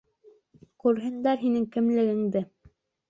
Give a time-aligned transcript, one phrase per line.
[0.85, 2.43] Күрһендәр һинең кемлегеңде!